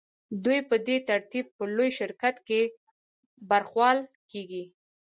دوی 0.43 0.59
په 0.69 0.75
دې 0.87 0.97
ترتیب 1.09 1.45
په 1.57 1.63
لوی 1.75 1.89
شرکت 1.99 2.35
کې 2.47 2.61
برخوال 3.49 3.99
کېږي 4.31 4.63